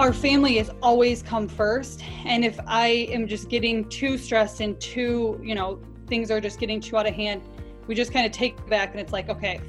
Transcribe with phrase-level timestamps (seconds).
[0.00, 2.02] our family has always come first.
[2.24, 6.58] And if I am just getting too stressed and too, you know, things are just
[6.58, 7.42] getting too out of hand,
[7.86, 9.60] we just kind of take back and it's like, okay,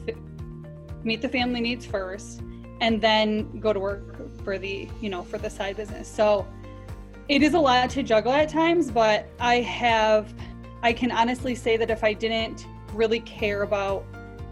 [1.04, 2.44] meet the family needs first
[2.80, 6.08] and then go to work for the, you know, for the side business.
[6.08, 6.48] So
[7.28, 10.34] it is a lot to juggle at times, but I have,
[10.82, 14.06] I can honestly say that if I didn't really care about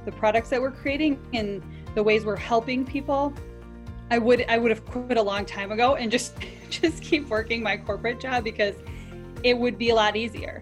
[0.04, 1.64] the products that we're creating and
[1.96, 3.34] the ways we're helping people,
[4.12, 6.34] I would I would have quit a long time ago and just
[6.70, 8.76] just keep working my corporate job because
[9.44, 10.62] it would be a lot easier.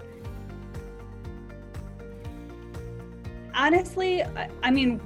[3.56, 4.24] Honestly,
[4.62, 5.02] I mean,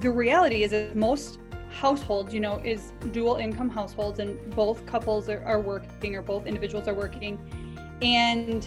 [0.00, 1.38] the reality is that most
[1.70, 6.46] households, you know, is dual income households and both couples are, are working or both
[6.46, 7.38] individuals are working.
[8.00, 8.66] And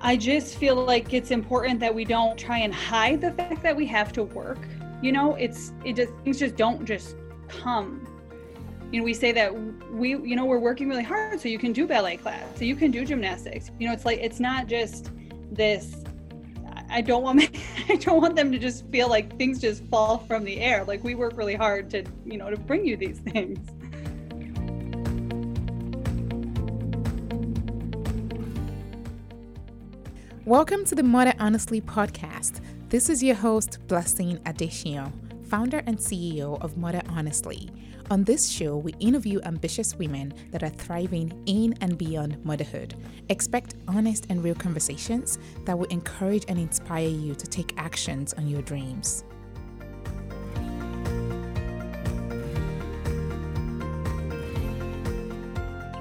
[0.00, 3.74] I just feel like it's important that we don't try and hide the fact that
[3.74, 4.58] we have to work.
[5.00, 7.16] You know, it's it just things just don't just
[7.48, 8.06] come.
[8.90, 9.52] You know, we say that
[9.92, 12.74] we, you know, we're working really hard so you can do ballet class, so you
[12.74, 13.70] can do gymnastics.
[13.78, 15.10] You know, it's like it's not just
[15.50, 16.04] this.
[16.90, 17.50] I don't want
[17.88, 20.84] I don't want them to just feel like things just fall from the air.
[20.84, 23.58] Like we work really hard to, you know, to bring you these things.
[30.46, 32.62] Welcome to the Mother Honestly podcast.
[32.88, 37.70] This is your host, Blessing Adesiyan founder and CEO of Mother Honestly.
[38.10, 42.94] On this show, we interview ambitious women that are thriving in and beyond motherhood.
[43.28, 48.46] Expect honest and real conversations that will encourage and inspire you to take actions on
[48.48, 49.24] your dreams.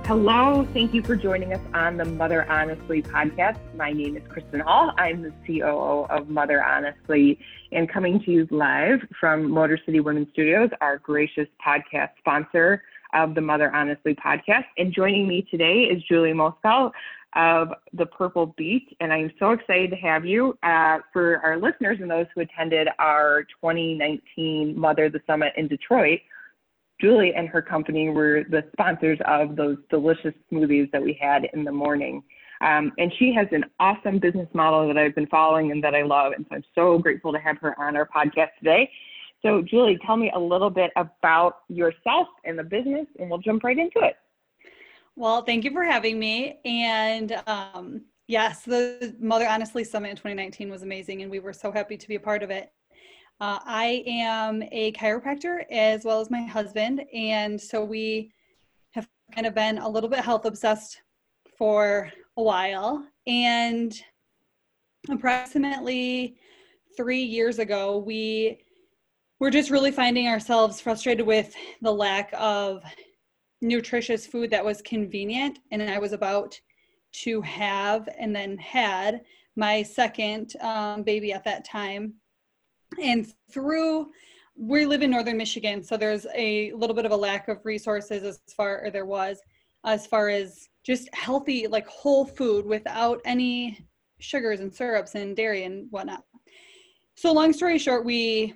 [0.08, 3.60] Hello, thank you for joining us on the Mother Honestly podcast.
[3.76, 4.94] My name is Kristen Hall.
[4.98, 7.38] I'm the COO of Mother Honestly
[7.74, 13.36] and coming to you live from Motor City Women's Studios, our gracious podcast sponsor of
[13.36, 14.64] the Mother Honestly podcast.
[14.78, 16.90] And joining me today is Julie Moskow
[17.36, 18.96] of the Purple Beet.
[19.02, 20.58] And I'm so excited to have you.
[20.64, 26.22] Uh, for our listeners and those who attended our 2019 Mother the Summit in Detroit,
[27.00, 31.64] Julie and her company were the sponsors of those delicious smoothies that we had in
[31.64, 32.24] the morning.
[32.62, 36.02] Um, and she has an awesome business model that I've been following and that I
[36.02, 36.34] love.
[36.34, 38.90] And so I'm so grateful to have her on our podcast today.
[39.44, 43.64] So, Julie, tell me a little bit about yourself and the business, and we'll jump
[43.64, 44.16] right into it.
[45.16, 46.60] Well, thank you for having me.
[46.66, 51.72] And um, yes, the Mother Honestly Summit in 2019 was amazing, and we were so
[51.72, 52.72] happy to be a part of it.
[53.40, 57.04] Uh, I am a chiropractor as well as my husband.
[57.14, 58.32] And so we
[58.94, 61.02] have kind of been a little bit health obsessed
[61.56, 63.06] for a while.
[63.28, 63.94] And
[65.08, 66.38] approximately
[66.96, 68.60] three years ago, we
[69.40, 71.54] were just really finding ourselves frustrated with
[71.84, 72.84] the lack of
[73.62, 75.60] nutritious food that was convenient.
[75.72, 76.60] And I was about
[77.24, 79.22] to have and then had
[79.56, 82.16] my second um, baby at that time
[83.02, 84.10] and through
[84.56, 88.24] we live in northern michigan so there's a little bit of a lack of resources
[88.24, 89.40] as far or there was
[89.86, 93.86] as far as just healthy like whole food without any
[94.20, 96.24] sugars and syrups and dairy and whatnot.
[97.16, 98.54] So long story short we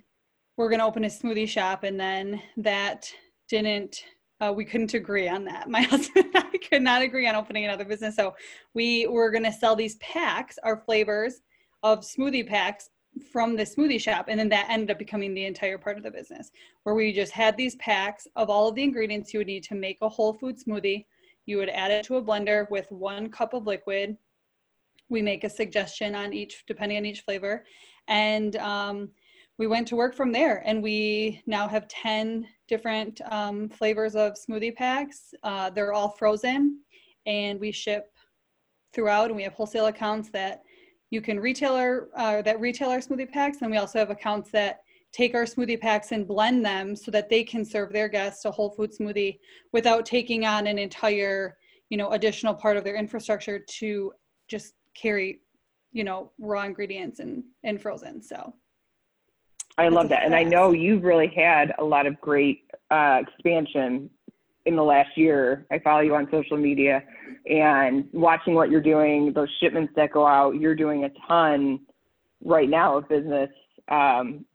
[0.57, 3.11] were going to open a smoothie shop and then that
[3.49, 4.03] didn't
[4.39, 5.69] uh, we couldn't agree on that.
[5.69, 8.35] My husband and i could not agree on opening another business so
[8.73, 11.41] we were going to sell these packs our flavors
[11.83, 12.89] of smoothie packs
[13.31, 16.11] from the smoothie shop and then that ended up becoming the entire part of the
[16.11, 16.51] business
[16.83, 19.75] where we just had these packs of all of the ingredients you would need to
[19.75, 21.05] make a whole food smoothie.
[21.45, 24.17] You would add it to a blender with one cup of liquid.
[25.09, 27.65] We make a suggestion on each depending on each flavor.
[28.07, 29.09] And um,
[29.57, 34.33] we went to work from there and we now have 10 different um, flavors of
[34.33, 35.33] smoothie packs.
[35.43, 36.79] Uh, they're all frozen
[37.25, 38.13] and we ship
[38.93, 40.63] throughout and we have wholesale accounts that
[41.11, 45.35] you can retailer uh, that retailer smoothie packs and we also have accounts that take
[45.35, 48.71] our smoothie packs and blend them so that they can serve their guests a whole
[48.71, 49.37] food smoothie
[49.73, 51.57] without taking on an entire
[51.89, 54.11] you know additional part of their infrastructure to
[54.47, 55.41] just carry
[55.91, 58.55] you know raw ingredients and and frozen so.
[59.77, 64.09] I love that and i know you've really had a lot of great uh, expansion
[64.65, 65.65] in the last year.
[65.71, 67.03] I follow you on social media
[67.47, 71.79] and watching what you're doing, those shipments that go out, you're doing a ton
[72.43, 73.49] right now of business.
[73.87, 74.45] Um,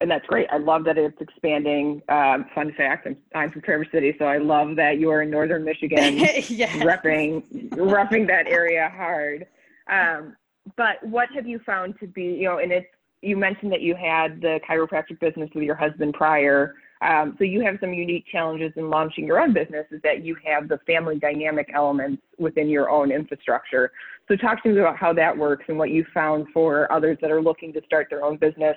[0.00, 0.48] and that's great.
[0.50, 2.02] I love that it's expanding.
[2.08, 5.30] Um, fun fact: I'm, I'm from Traverse City, so I love that you are in
[5.30, 6.76] Northern Michigan, yes.
[6.82, 9.46] repping repping that area hard.
[9.88, 10.36] Um,
[10.76, 12.86] but what have you found to be, you know, and it's
[13.22, 16.74] you mentioned that you had the chiropractic business with your husband prior.
[17.04, 20.36] Um, so you have some unique challenges in launching your own business is that you
[20.42, 23.92] have the family dynamic elements within your own infrastructure.
[24.26, 27.30] So talk to me about how that works and what you found for others that
[27.30, 28.76] are looking to start their own business,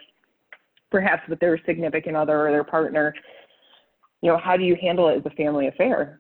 [0.92, 3.14] perhaps with their significant other or their partner.
[4.22, 6.20] You know, how do you handle it as a family affair?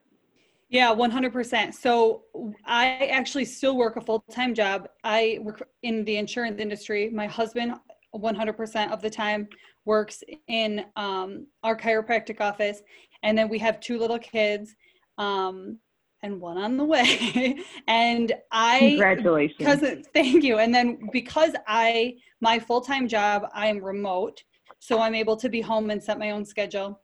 [0.69, 1.73] Yeah, 100%.
[1.73, 2.23] So
[2.65, 4.87] I actually still work a full time job.
[5.03, 7.09] I work in the insurance industry.
[7.09, 7.73] My husband,
[8.19, 9.47] 100% of the time,
[9.85, 12.81] works in um, our chiropractic office.
[13.23, 14.75] And then we have two little kids
[15.17, 15.79] um,
[16.23, 17.63] and one on the way.
[17.87, 19.57] and I, congratulations.
[19.57, 20.59] Because, thank you.
[20.59, 24.43] And then because I, my full time job, I'm remote.
[24.79, 26.99] So I'm able to be home and set my own schedule.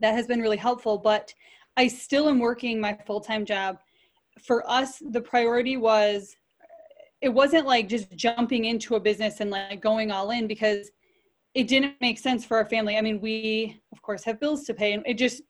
[0.00, 0.98] That has been really helpful.
[0.98, 1.32] But
[1.76, 3.78] I still am working my full time job.
[4.42, 6.36] For us, the priority was
[7.24, 10.90] it wasn't like just jumping into a business and like going all in because
[11.54, 12.98] it didn't make sense for our family.
[12.98, 15.40] I mean, we of course have bills to pay and it just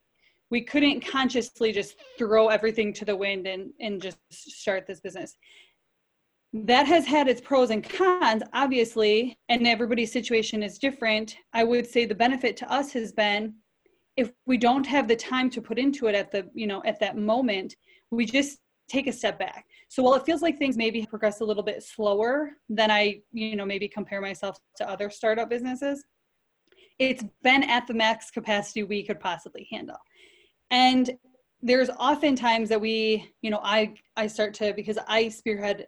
[0.53, 5.37] we couldn't consciously just throw everything to the wind and and just start this business.
[6.53, 11.37] That has had its pros and cons, obviously, and everybody's situation is different.
[11.53, 13.55] I would say the benefit to us has been
[14.17, 17.01] if we don't have the time to put into it at the you know at
[17.01, 17.75] that moment
[18.13, 21.45] we just take a step back so while it feels like things maybe progress a
[21.45, 26.05] little bit slower than i you know maybe compare myself to other startup businesses
[26.99, 29.97] it's been at the max capacity we could possibly handle.
[30.71, 31.11] And
[31.61, 35.87] there's often times that we you know i i start to because i spearhead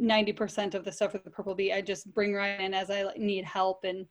[0.00, 3.04] 90% of the stuff with the purple beet i just bring ryan in as i
[3.18, 4.06] need help and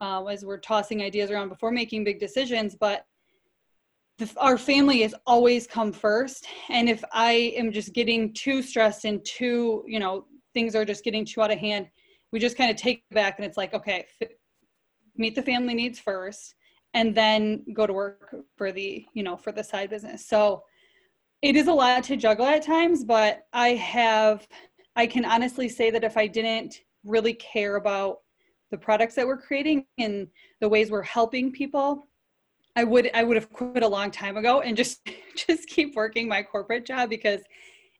[0.00, 3.06] uh, as we're tossing ideas around before making big decisions but
[4.18, 9.04] the, our family has always come first and if i am just getting too stressed
[9.04, 11.88] and too you know things are just getting too out of hand
[12.30, 14.28] we just kind of take back and it's like okay f-
[15.16, 16.54] meet the family needs first
[16.94, 20.26] and then go to work for the you know for the side business.
[20.26, 20.62] So
[21.40, 24.46] it is a lot to juggle at times but i have
[24.96, 28.18] i can honestly say that if i didn't really care about
[28.70, 30.28] the products that we're creating and
[30.60, 32.06] the ways we're helping people
[32.76, 35.00] i would i would have quit a long time ago and just
[35.36, 37.40] just keep working my corporate job because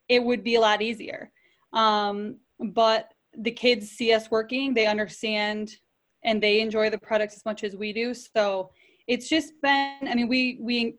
[0.09, 1.31] it would be a lot easier.
[1.73, 5.77] Um, but the kids see us working they understand
[6.23, 8.13] and they enjoy the products as much as we do.
[8.13, 8.71] So
[9.09, 10.97] it's just been i mean we we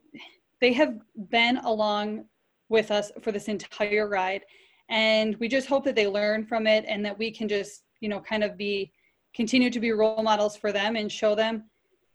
[0.59, 0.97] they have
[1.29, 2.25] been along
[2.69, 4.41] with us for this entire ride
[4.89, 8.09] and we just hope that they learn from it and that we can just you
[8.09, 8.91] know kind of be
[9.33, 11.63] continue to be role models for them and show them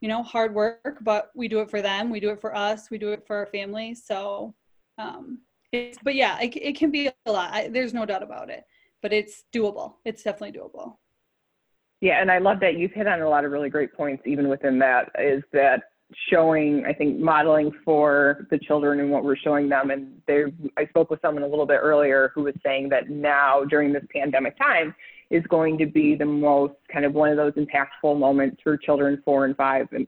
[0.01, 2.91] you know hard work but we do it for them we do it for us
[2.91, 3.95] we do it for our family.
[3.95, 4.55] so
[4.99, 5.41] um
[5.73, 8.65] it's but yeah it, it can be a lot I, there's no doubt about it
[9.03, 10.97] but it's doable it's definitely doable
[12.01, 14.49] yeah and i love that you've hit on a lot of really great points even
[14.49, 15.83] within that is that
[16.31, 20.87] showing i think modeling for the children and what we're showing them and there i
[20.87, 24.57] spoke with someone a little bit earlier who was saying that now during this pandemic
[24.57, 24.95] time
[25.31, 29.21] is going to be the most kind of one of those impactful moments for children
[29.25, 30.07] four and five and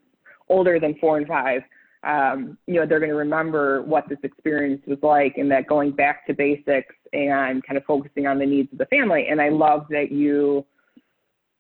[0.49, 1.63] older than four and five.
[2.03, 5.93] Um, you know, they're going to remember what this experience was like and that going
[5.93, 9.27] back to basics and kind of focusing on the needs of the family.
[9.31, 10.65] And I love that you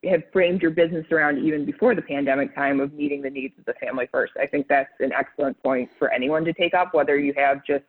[0.09, 3.67] have framed your business around even before the pandemic time of meeting the needs of
[3.67, 4.33] the family first.
[4.41, 7.85] I think that's an excellent point for anyone to take up, whether you have just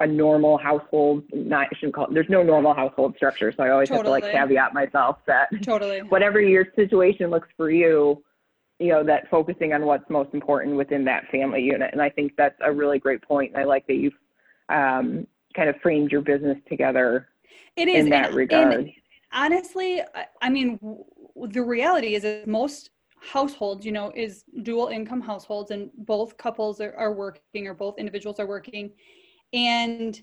[0.00, 3.70] a normal household not I shouldn't call it, there's no normal household structure so i
[3.70, 4.20] always totally.
[4.20, 8.22] have to like caveat myself that totally whatever your situation looks for you
[8.78, 12.32] you know that focusing on what's most important within that family unit and i think
[12.36, 14.14] that's a really great point and i like that you've
[14.68, 15.26] um,
[15.56, 17.28] kind of framed your business together
[17.76, 18.90] it is in that and, regard and
[19.32, 20.02] honestly
[20.42, 20.78] i mean
[21.48, 22.90] the reality is that most
[23.20, 27.98] households you know is dual income households and both couples are, are working or both
[27.98, 28.90] individuals are working
[29.52, 30.20] and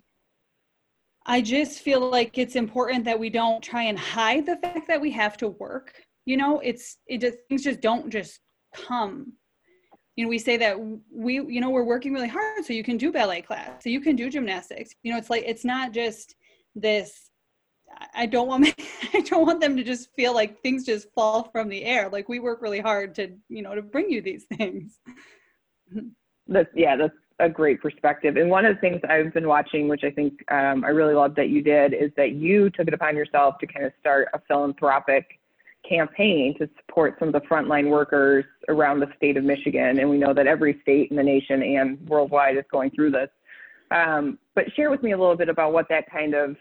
[1.25, 5.01] I just feel like it's important that we don't try and hide the fact that
[5.01, 5.93] we have to work.
[6.25, 8.39] You know, it's it just things just don't just
[8.75, 9.33] come.
[10.15, 10.77] You know, we say that
[11.11, 13.99] we, you know, we're working really hard so you can do ballet class, so you
[13.99, 14.91] can do gymnastics.
[15.03, 16.35] You know, it's like it's not just
[16.75, 17.31] this
[18.13, 18.73] I don't want
[19.13, 22.09] I don't want them to just feel like things just fall from the air.
[22.09, 24.99] Like we work really hard to, you know, to bring you these things.
[26.47, 28.37] That's yeah, that's a great perspective.
[28.37, 31.35] And one of the things I've been watching, which I think um, I really love
[31.35, 34.39] that you did, is that you took it upon yourself to kind of start a
[34.47, 35.39] philanthropic
[35.87, 39.99] campaign to support some of the frontline workers around the state of Michigan.
[39.99, 43.29] And we know that every state in the nation and worldwide is going through this.
[43.91, 46.55] Um, but share with me a little bit about what that kind of,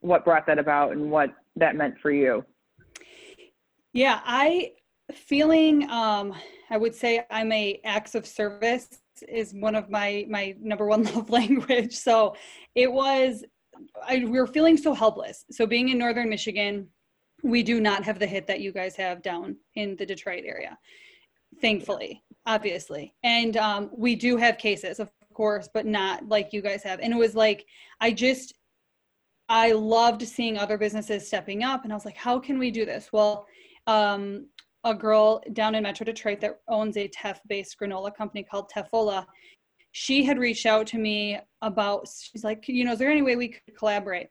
[0.00, 2.44] what brought that about and what that meant for you.
[3.92, 4.72] Yeah, I
[5.14, 6.34] feeling um
[6.70, 11.04] i would say i'm a acts of service is one of my my number one
[11.14, 11.94] love language.
[11.94, 12.36] So
[12.74, 13.44] it was
[14.06, 15.44] I, we were feeling so helpless.
[15.50, 16.88] So being in northern michigan
[17.44, 20.78] we do not have the hit that you guys have down in the detroit area
[21.60, 23.14] thankfully obviously.
[23.22, 27.00] And um, we do have cases of course but not like you guys have.
[27.00, 27.66] And it was like
[28.00, 28.54] i just
[29.48, 31.84] i loved seeing other businesses stepping up.
[31.84, 33.10] And i was like how can we do this?
[33.12, 33.46] Well
[33.86, 34.46] um,
[34.84, 39.24] a girl down in Metro Detroit that owns a teff based granola company called Teffola.
[39.92, 43.36] She had reached out to me about, she's like, you know, is there any way
[43.36, 44.28] we could collaborate?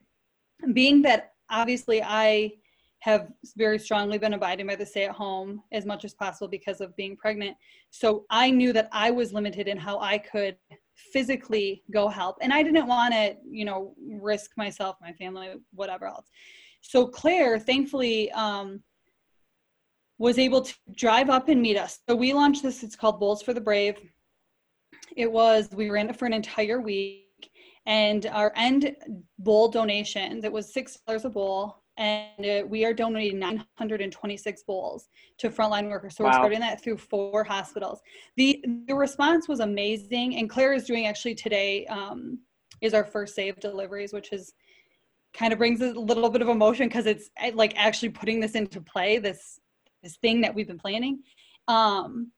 [0.72, 2.52] Being that obviously I
[3.00, 6.80] have very strongly been abiding by the stay at home as much as possible because
[6.80, 7.56] of being pregnant.
[7.90, 10.56] So I knew that I was limited in how I could
[10.94, 12.36] physically go help.
[12.40, 16.26] And I didn't want to, you know, risk myself, my family, whatever else.
[16.80, 18.80] So Claire, thankfully, um,
[20.22, 21.98] was able to drive up and meet us.
[22.08, 23.96] So we launched this, it's called Bowls for the Brave.
[25.16, 27.50] It was, we ran it for an entire week
[27.86, 28.94] and our end
[29.40, 35.50] bowl donation that was $6 a bowl and uh, we are donating 926 bowls to
[35.50, 36.14] frontline workers.
[36.14, 36.30] So wow.
[36.30, 37.98] we're starting that through four hospitals.
[38.36, 42.38] The the response was amazing, and Claire is doing actually today um,
[42.80, 44.54] is our first save deliveries, which is
[45.34, 48.80] kind of brings a little bit of emotion because it's like actually putting this into
[48.80, 49.18] play.
[49.18, 49.60] This
[50.02, 51.20] this thing that we've been planning.
[51.68, 52.32] Um,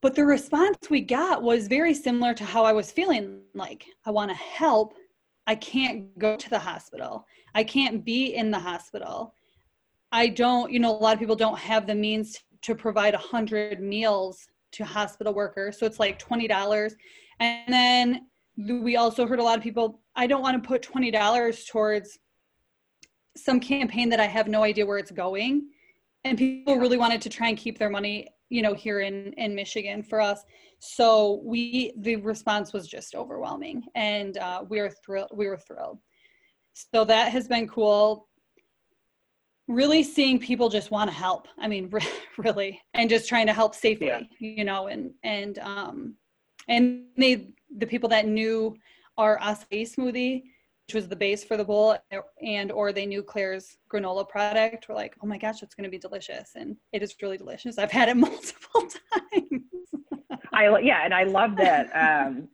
[0.00, 4.10] but the response we got was very similar to how I was feeling like I
[4.10, 4.94] want to help.
[5.46, 7.26] I can't go to the hospital.
[7.54, 9.34] I can't be in the hospital.
[10.10, 13.18] I don't, you know, a lot of people don't have the means to provide a
[13.18, 15.78] hundred meals to hospital workers.
[15.78, 16.94] So it's like $20.
[17.40, 18.26] And then
[18.58, 22.18] we also heard a lot of people, I don't want to put $20 towards
[23.36, 25.68] some campaign that I have no idea where it's going
[26.24, 29.54] and people really wanted to try and keep their money you know here in in
[29.54, 30.44] michigan for us.
[30.78, 33.82] So we the response was just overwhelming.
[33.94, 35.98] And uh, we are thrilled we were thrilled.
[36.74, 38.28] So that has been cool.
[39.68, 41.48] Really seeing people just want to help.
[41.58, 41.90] I mean
[42.38, 44.20] really and just trying to help safely yeah.
[44.38, 46.16] you know and and um
[46.68, 47.48] and they
[47.78, 48.76] the people that knew
[49.18, 50.42] our acai smoothie
[50.86, 51.96] which was the base for the bowl
[52.44, 55.90] and or they knew claire's granola product were like oh my gosh it's going to
[55.90, 57.78] be delicious and it is really delicious.
[57.78, 59.62] I've had it multiple times.
[60.52, 62.48] I yeah and i love that um,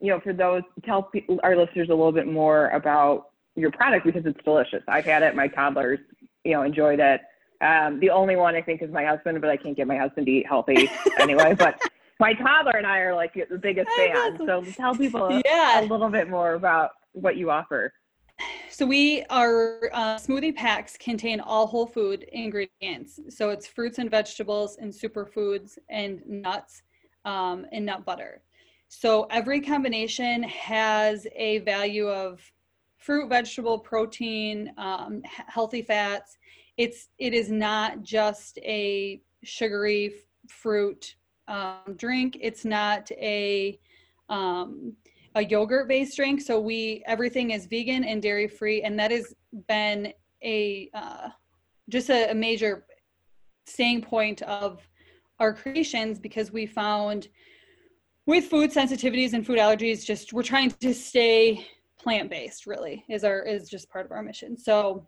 [0.00, 4.04] you know for those tell people, our listeners a little bit more about your product
[4.04, 4.82] because it's delicious.
[4.88, 6.00] I've had it my toddlers
[6.44, 7.20] you know enjoyed it.
[7.60, 10.26] Um, the only one i think is my husband but i can't get my husband
[10.26, 11.80] to eat healthy anyway but
[12.18, 14.38] my toddler and i are like the biggest fans.
[14.44, 15.80] so tell people yeah.
[15.80, 17.92] a little bit more about what you offer?
[18.68, 23.20] So we our uh, smoothie packs contain all whole food ingredients.
[23.28, 26.82] So it's fruits and vegetables and superfoods and nuts
[27.24, 28.42] um, and nut butter.
[28.88, 32.40] So every combination has a value of
[32.98, 36.36] fruit, vegetable, protein, um, healthy fats.
[36.76, 40.14] It's it is not just a sugary
[40.48, 41.14] fruit
[41.46, 42.38] um, drink.
[42.40, 43.78] It's not a
[44.28, 44.94] um,
[45.34, 46.40] a yogurt based drink.
[46.40, 49.34] So we everything is vegan and dairy free, and that has
[49.68, 50.12] been
[50.42, 51.28] a uh,
[51.88, 52.86] just a, a major
[53.66, 54.86] staying point of
[55.40, 57.28] our creations because we found
[58.26, 61.66] with food sensitivities and food allergies, just we're trying to stay
[61.98, 62.66] plant based.
[62.66, 64.56] Really is our is just part of our mission.
[64.56, 65.06] So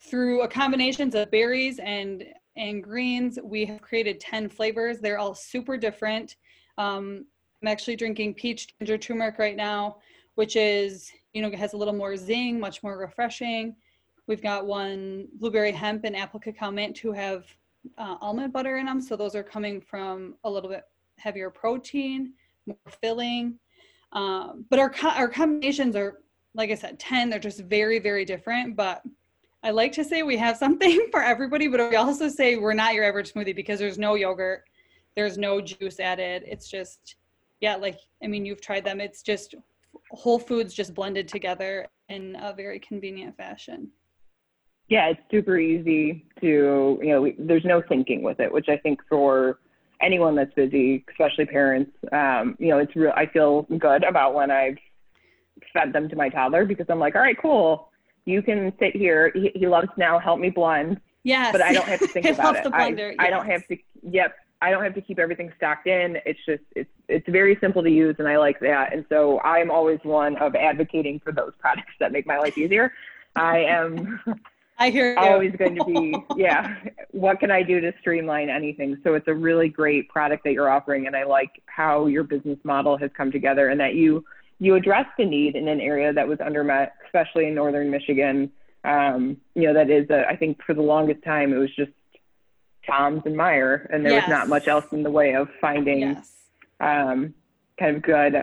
[0.00, 2.24] through a combinations of berries and
[2.56, 4.98] and greens, we have created 10 flavors.
[4.98, 6.36] They're all super different.
[6.78, 7.26] Um,
[7.66, 9.96] I'm actually drinking peach ginger turmeric right now,
[10.36, 13.74] which is, you know, has a little more zing, much more refreshing.
[14.28, 17.44] We've got one blueberry hemp and apple cacao mint who have
[17.98, 19.00] uh, almond butter in them.
[19.00, 20.84] So those are coming from a little bit
[21.18, 22.34] heavier protein,
[22.66, 23.58] more filling.
[24.12, 26.20] Um, but our, our combinations are,
[26.54, 27.30] like I said, 10.
[27.30, 28.76] They're just very, very different.
[28.76, 29.02] But
[29.64, 32.94] I like to say we have something for everybody, but we also say we're not
[32.94, 34.62] your average smoothie because there's no yogurt,
[35.16, 36.44] there's no juice added.
[36.46, 37.16] It's just
[37.60, 39.00] yeah, like I mean, you've tried them.
[39.00, 39.54] It's just
[40.10, 43.90] whole foods just blended together in a very convenient fashion.
[44.88, 48.76] Yeah, it's super easy to, you know, we, there's no thinking with it, which I
[48.76, 49.58] think for
[50.00, 53.12] anyone that's busy, especially parents, um, you know, it's real.
[53.16, 54.76] I feel good about when I've
[55.72, 57.90] fed them to my toddler because I'm like, all right, cool.
[58.26, 59.32] You can sit here.
[59.34, 60.18] He, he loves now.
[60.20, 61.00] Help me blend.
[61.24, 61.50] Yes.
[61.50, 62.72] But I don't have to think about it.
[62.72, 63.14] I, yes.
[63.18, 63.76] I don't have to.
[64.02, 64.34] Yep.
[64.62, 66.18] I don't have to keep everything stocked in.
[66.24, 68.92] It's just it's it's very simple to use, and I like that.
[68.92, 72.92] And so I'm always one of advocating for those products that make my life easier.
[73.34, 74.20] I am
[74.78, 75.18] I hear you.
[75.18, 76.76] always going to be, yeah,
[77.12, 78.98] what can I do to streamline anything?
[79.04, 81.06] So it's a really great product that you're offering.
[81.06, 84.24] And I like how your business model has come together and that you,
[84.58, 88.52] you address the need in an area that was undermet, especially in Northern Michigan.
[88.84, 91.92] Um, you know, that is, a, I think for the longest time, it was just
[92.86, 94.26] Tom's and Meijer, and there Yes.
[94.28, 96.32] was not much else in the way of finding yes.
[96.80, 97.34] um,
[97.78, 98.42] kind of good,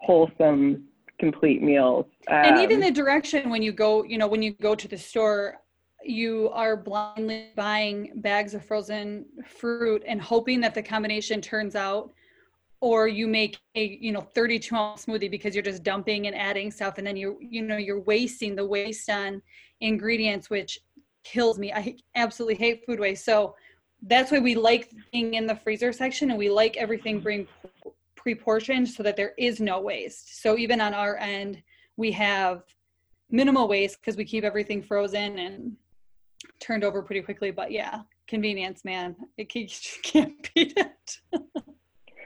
[0.00, 0.84] wholesome,
[1.18, 2.06] complete meals.
[2.28, 4.98] and even Um, the direction when you go you know when you go to the
[4.98, 5.58] store
[6.04, 12.12] you are blindly buying bags of frozen fruit and hoping that the combination turns out
[12.82, 16.70] or you make a you know 32 ounce smoothie because you're just dumping and adding
[16.70, 19.40] stuff and then you you know you're wasting the waste on
[19.80, 20.78] ingredients which
[21.32, 21.72] kills me.
[21.72, 23.24] I absolutely hate food waste.
[23.24, 23.56] So
[24.02, 27.24] that's why we like being in the freezer section and we like everything mm-hmm.
[27.26, 27.48] being
[28.14, 30.42] pre-portioned so that there is no waste.
[30.42, 31.62] So even on our end
[31.96, 32.62] we have
[33.30, 35.76] minimal waste because we keep everything frozen and
[36.60, 37.50] turned over pretty quickly.
[37.50, 39.48] But yeah, convenience, man, it
[40.02, 41.20] can't beat it.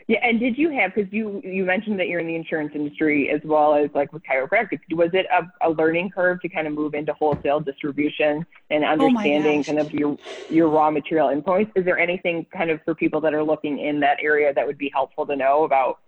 [0.08, 3.30] Yeah, and did you have because you you mentioned that you're in the insurance industry
[3.30, 4.80] as well as like with chiropractic.
[4.92, 8.88] Was it a, a learning curve to kind of move into wholesale distribution and Oh
[8.88, 9.66] understanding gosh.
[9.66, 10.16] kind of your
[10.48, 11.70] your raw material inputs?
[11.76, 14.78] Is there anything kind of for people that are looking in that area that would
[14.78, 15.98] be helpful to know about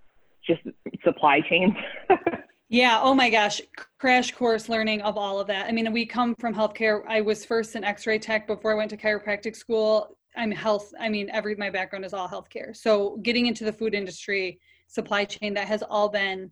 [0.47, 0.63] just
[1.05, 1.75] supply chains?
[2.73, 3.01] Yeah.
[3.03, 3.61] Oh my gosh.
[3.99, 5.67] Crash course learning of all of that.
[5.67, 7.03] I mean, we come from healthcare.
[7.07, 10.17] I was first an x ray tech before I went to chiropractic school.
[10.37, 10.93] I'm health.
[10.99, 12.77] I mean, every, my background is all healthcare.
[12.77, 16.51] So getting into the food industry, supply chain, that has all been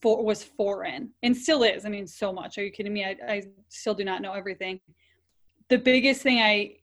[0.00, 1.84] for, was foreign and still is.
[1.84, 2.58] I mean, so much.
[2.58, 3.04] Are you kidding me?
[3.04, 4.80] I, I still do not know everything.
[5.68, 6.76] The biggest thing I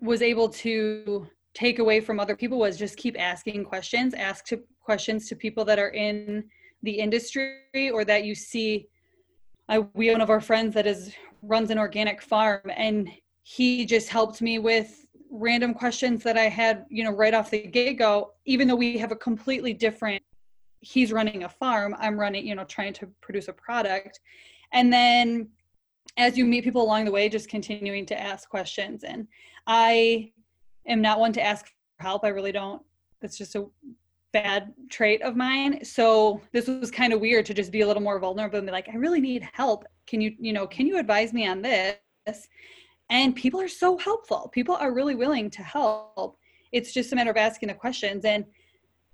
[0.00, 4.60] was able to take away from other people was just keep asking questions, ask to,
[4.80, 6.44] questions to people that are in
[6.82, 8.86] the industry or that you see
[9.68, 13.10] I, we one of our friends that is runs an organic farm and
[13.42, 17.66] he just helped me with random questions that I had, you know, right off the
[17.66, 20.22] get-go, even though we have a completely different
[20.80, 24.20] he's running a farm, I'm running, you know, trying to produce a product.
[24.72, 25.48] And then
[26.16, 29.04] as you meet people along the way, just continuing to ask questions.
[29.04, 29.26] And
[29.66, 30.32] I
[30.86, 32.24] am not one to ask for help.
[32.24, 32.82] I really don't.
[33.20, 33.66] That's just a
[34.32, 35.84] bad trait of mine.
[35.84, 38.72] So this was kind of weird to just be a little more vulnerable and be
[38.72, 39.84] like, I really need help.
[40.06, 41.96] Can you, you know, can you advise me on this?
[43.08, 44.50] And people are so helpful.
[44.52, 46.38] People are really willing to help.
[46.72, 48.24] It's just a matter of asking the questions.
[48.24, 48.44] And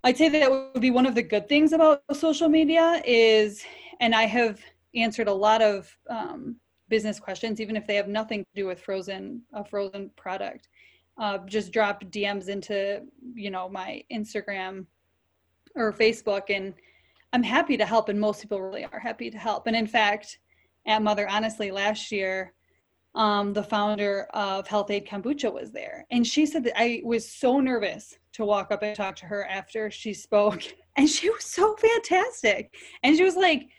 [0.04, 3.62] I'd say that would be one of the good things about social media is,
[4.00, 4.60] and I have
[4.94, 6.56] answered a lot of um,
[6.88, 10.68] business questions, even if they have nothing to do with frozen, a frozen product.
[11.18, 13.02] Uh, just drop DMs into,
[13.34, 14.86] you know, my Instagram
[15.74, 16.74] or Facebook, and
[17.32, 18.08] I'm happy to help.
[18.08, 19.66] And most people really are happy to help.
[19.66, 20.38] And in fact,
[20.86, 22.52] at Mother Honestly last year,
[23.14, 26.06] um, the founder of Health-Ade Kombucha was there.
[26.10, 29.44] And she said that I was so nervous to walk up and talk to her
[29.46, 30.62] after she spoke.
[30.94, 32.74] And she was so fantastic.
[33.02, 33.70] And she was like,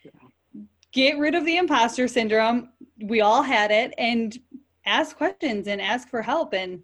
[0.91, 2.69] get rid of the imposter syndrome.
[3.03, 3.93] We all had it.
[3.99, 4.35] And
[4.87, 6.55] ask questions and ask for help.
[6.55, 6.81] And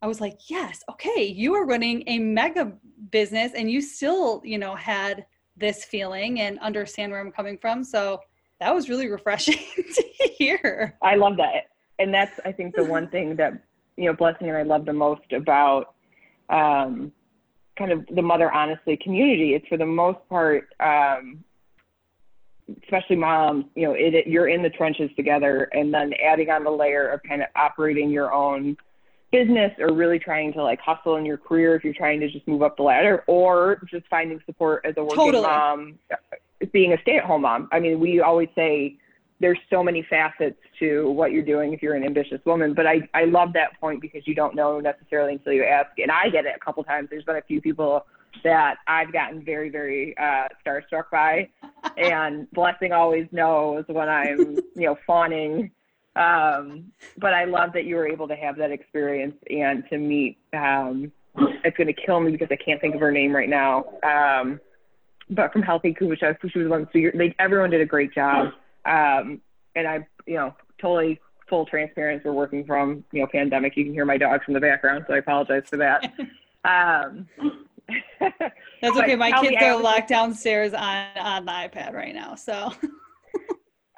[0.00, 2.72] I was like, yes, okay, you are running a mega
[3.10, 7.84] business and you still, you know, had this feeling and understand where I'm coming from.
[7.84, 8.20] So
[8.60, 9.58] that was really refreshing
[9.94, 10.02] to
[10.38, 10.96] hear.
[11.02, 11.71] I love that.
[12.02, 13.52] And that's, I think, the one thing that,
[13.96, 15.94] you know, Blessing and I love the most about
[16.48, 17.12] um,
[17.78, 19.54] kind of the Mother Honestly community.
[19.54, 21.44] It's for the most part, um,
[22.82, 26.64] especially moms, you know, it, it, you're in the trenches together and then adding on
[26.64, 28.76] the layer of kind of operating your own
[29.30, 32.46] business or really trying to like hustle in your career if you're trying to just
[32.48, 35.42] move up the ladder or just finding support as a working Totally.
[35.44, 35.98] mom,
[36.72, 37.68] being a stay at home mom.
[37.70, 38.98] I mean, we always say,
[39.42, 42.74] there's so many facets to what you're doing if you're an ambitious woman.
[42.74, 45.90] But I, I love that point because you don't know necessarily until you ask.
[45.98, 47.08] And I get it a couple times.
[47.10, 48.06] There's been a few people
[48.44, 51.48] that I've gotten very, very uh, starstruck by.
[51.96, 55.72] and Blessing always knows when I'm, you know, fawning.
[56.14, 60.38] Um, but I love that you were able to have that experience and to meet.
[60.52, 61.10] Um,
[61.64, 63.86] it's going to kill me because I can't think of her name right now.
[64.04, 64.60] Um,
[65.30, 66.88] but from Health-Ade Kombucha, she was one.
[66.92, 68.52] So you're, they, everyone did a great job.
[68.84, 69.40] Um,
[69.74, 72.22] and I, you know, totally full transparency.
[72.26, 73.76] We're working from, you know, pandemic.
[73.76, 76.12] You can hear my dogs in the background, so I apologize for that.
[76.64, 77.26] Um,
[78.20, 79.16] That's okay.
[79.16, 82.36] My me, kids are always- locked downstairs on, on the iPad right now.
[82.36, 82.72] So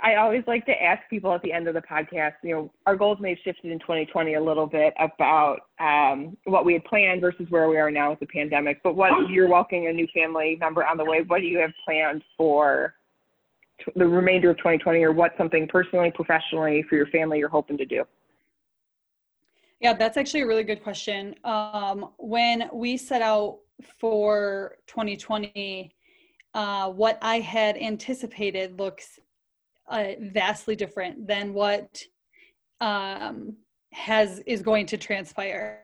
[0.02, 2.96] I always like to ask people at the end of the podcast, you know, our
[2.96, 7.20] goals may have shifted in 2020 a little bit about um, what we had planned
[7.20, 8.82] versus where we are now with the pandemic.
[8.82, 11.22] But what you're welcoming a new family member on the way.
[11.22, 12.94] What do you have planned for
[13.96, 17.84] the remainder of 2020, or what's something personally, professionally for your family you're hoping to
[17.84, 18.04] do?
[19.80, 21.34] Yeah, that's actually a really good question.
[21.44, 23.58] Um, when we set out
[23.98, 25.94] for 2020,
[26.54, 29.18] uh, what I had anticipated looks
[29.88, 32.02] uh, vastly different than what
[32.80, 33.56] um,
[33.92, 35.80] has is going to transpire.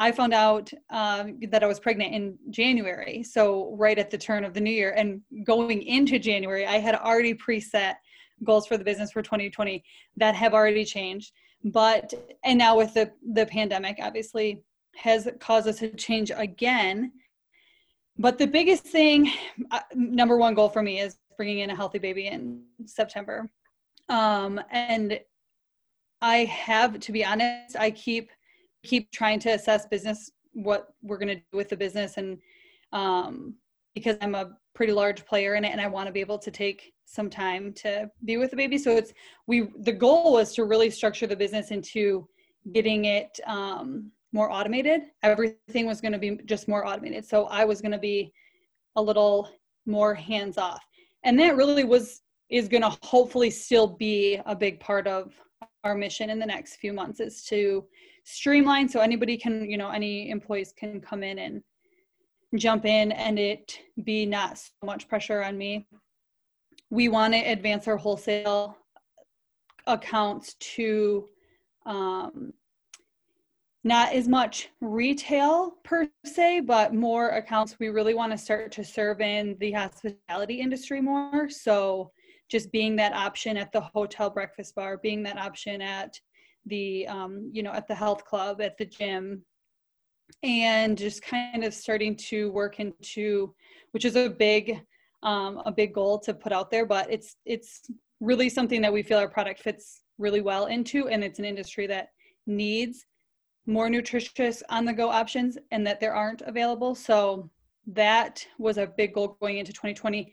[0.00, 4.44] I found out um, that I was pregnant in January, so right at the turn
[4.44, 4.92] of the new year.
[4.96, 7.94] And going into January, I had already preset
[8.42, 9.84] goals for the business for 2020
[10.16, 11.32] that have already changed.
[11.64, 12.12] But
[12.44, 14.62] and now with the the pandemic, obviously,
[14.96, 17.12] has caused us to change again.
[18.18, 19.32] But the biggest thing,
[19.70, 23.50] uh, number one goal for me is bringing in a healthy baby in September.
[24.08, 25.18] Um, and
[26.20, 28.30] I have, to be honest, I keep
[28.84, 32.16] keep trying to assess business what we're going to do with the business.
[32.16, 32.38] And
[32.92, 33.54] um,
[33.94, 36.50] because i'm a pretty large player in it and i want to be able to
[36.50, 38.78] take some time to be with the baby.
[38.78, 39.12] So it's
[39.46, 42.26] we the goal was to really structure the business into
[42.72, 45.02] getting it um, more automated.
[45.22, 47.24] Everything was going to be just more automated.
[47.24, 48.32] So i was going to be
[48.96, 49.50] a little
[49.86, 50.84] more hands off.
[51.24, 55.34] And that really was is going to hopefully still be a big part of
[55.82, 57.84] our mission in the next few months is to
[58.24, 61.62] streamlined so anybody can you know any employees can come in and
[62.56, 65.86] jump in and it be not so much pressure on me
[66.90, 68.76] we want to advance our wholesale
[69.86, 71.28] accounts to
[71.86, 72.52] um,
[73.84, 78.82] not as much retail per se, but more accounts we really want to start to
[78.82, 81.50] serve in the hospitality industry more.
[81.50, 82.10] So
[82.50, 86.18] just being that option at the hotel breakfast bar, being that option at
[86.66, 89.42] the um, you know at the health club at the gym
[90.42, 93.54] and just kind of starting to work into
[93.92, 94.80] which is a big
[95.22, 97.82] um, a big goal to put out there but it's it's
[98.20, 101.86] really something that we feel our product fits really well into and it's an industry
[101.86, 102.08] that
[102.46, 103.04] needs
[103.66, 106.94] more nutritious on the go options and that there aren't available.
[106.94, 107.50] So
[107.86, 110.32] that was a big goal going into 2020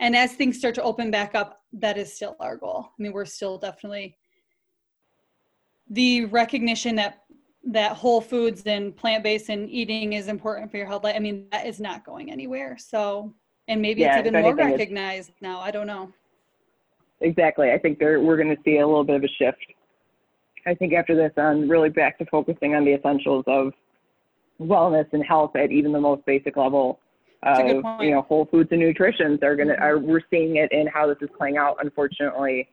[0.00, 2.88] and as things start to open back up that is still our goal.
[2.98, 4.16] I mean we're still definitely
[5.92, 7.22] the recognition that
[7.64, 11.66] that whole foods and plant-based and eating is important for your health i mean that
[11.66, 12.76] is not going anywhere.
[12.78, 13.32] So
[13.68, 16.12] and maybe yeah, it's even more recognized now i don't know.
[17.20, 19.58] Exactly i think there, we're going to see a little bit of a shift.
[20.66, 23.72] I think after this on really back to focusing on the essentials of
[24.60, 27.00] wellness and health at even the most basic level
[27.42, 27.58] of
[28.00, 29.82] you know whole foods and nutrition they're going to mm-hmm.
[29.82, 32.68] are we're seeing it in how this is playing out unfortunately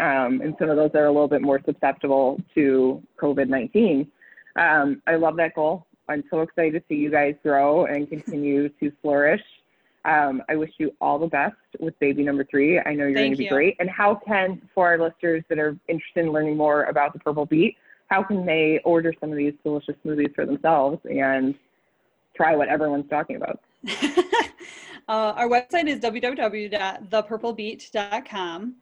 [0.00, 4.10] um, and some of those are a little bit more susceptible to COVID 19.
[4.56, 5.86] Um, I love that goal.
[6.08, 9.42] I'm so excited to see you guys grow and continue to flourish.
[10.04, 12.80] Um, I wish you all the best with baby number three.
[12.80, 13.76] I know you're going to be great.
[13.78, 17.44] And how can, for our listeners that are interested in learning more about the Purple
[17.44, 21.54] Beet, how can they order some of these delicious smoothies for themselves and
[22.34, 23.60] try what everyone's talking about?
[25.08, 28.74] uh, our website is www.thepurplebeet.com.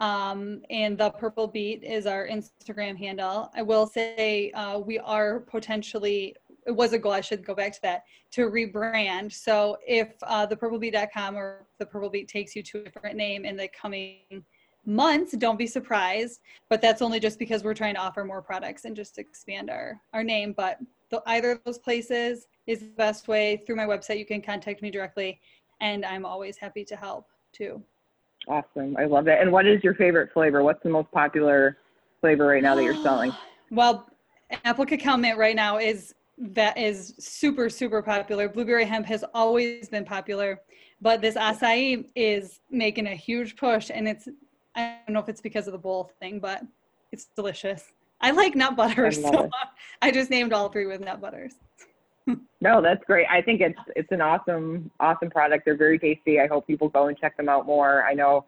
[0.00, 3.50] Um, and the purple beet is our Instagram handle.
[3.54, 6.34] I will say uh, we are potentially,
[6.66, 9.32] it was a goal, I should go back to that, to rebrand.
[9.32, 13.44] So if uh, the purplebeet.com or the purple beet takes you to a different name
[13.44, 14.44] in the coming
[14.84, 16.40] months, don't be surprised.
[16.68, 20.00] But that's only just because we're trying to offer more products and just expand our,
[20.12, 20.54] our name.
[20.56, 20.78] But
[21.10, 23.62] the, either of those places is the best way.
[23.64, 25.40] Through my website, you can contact me directly,
[25.80, 27.82] and I'm always happy to help too.
[28.48, 28.96] Awesome.
[28.98, 29.38] I love it.
[29.40, 30.62] And what is your favorite flavor?
[30.62, 31.78] What's the most popular
[32.20, 33.32] flavor right now that you're selling?
[33.70, 34.08] well,
[34.64, 38.48] apple cacao mint right now is that is super super popular.
[38.48, 40.60] Blueberry hemp has always been popular,
[41.00, 44.28] but this acai is making a huge push and it's
[44.74, 46.62] I don't know if it's because of the bowl thing, but
[47.12, 47.84] it's delicious.
[48.20, 49.50] I like nut butters, I so
[50.02, 51.54] I just named all three with nut butters
[52.60, 53.26] no, that's great.
[53.30, 55.64] I think it's it's an awesome awesome product.
[55.64, 56.40] They're very tasty.
[56.40, 58.04] I hope people go and check them out more.
[58.04, 58.44] I know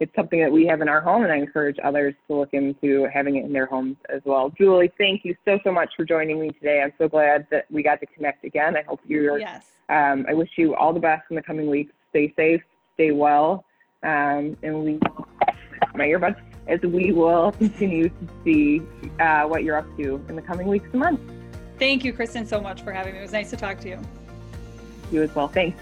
[0.00, 3.08] it's something that we have in our home, and I encourage others to look into
[3.12, 4.50] having it in their homes as well.
[4.56, 6.80] Julie, thank you so so much for joining me today.
[6.82, 8.76] I'm so glad that we got to connect again.
[8.76, 9.38] I hope you're.
[9.38, 9.66] Yes.
[9.90, 11.92] Um, I wish you all the best in the coming weeks.
[12.10, 12.62] Stay safe,
[12.94, 13.64] stay well,
[14.02, 15.00] um, and we
[15.94, 18.82] my earbuds as we will continue to see
[19.20, 21.37] uh, what you're up to in the coming weeks and months.
[21.78, 23.20] Thank you, Kristen, so much for having me.
[23.20, 23.98] It was nice to talk to you.
[25.12, 25.48] You as well.
[25.48, 25.80] Thanks.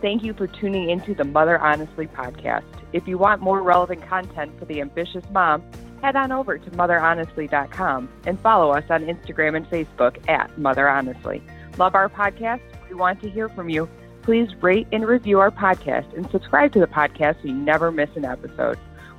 [0.00, 2.64] Thank you for tuning into the Mother Honestly podcast.
[2.92, 5.62] If you want more relevant content for the ambitious mom,
[6.02, 11.42] head on over to motherhonestly.com and follow us on Instagram and Facebook at Mother Honestly.
[11.76, 12.60] Love our podcast?
[12.88, 13.88] We want to hear from you.
[14.22, 18.10] Please rate and review our podcast and subscribe to the podcast so you never miss
[18.14, 18.78] an episode.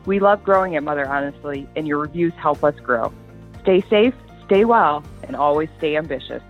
[0.10, 3.14] We love growing at Mother Honestly, and your reviews help us grow.
[3.62, 6.42] Stay safe, stay well, and always stay ambitious.